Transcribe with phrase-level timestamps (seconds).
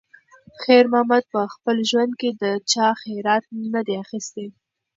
[0.63, 4.47] خیر محمد په خپل ژوند کې د چا خیرات نه دی اخیستی.